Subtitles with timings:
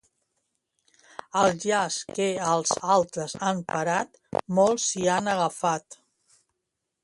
[1.41, 4.19] Al llaç que als altres han parat
[4.61, 6.03] molts s'hi han agafat.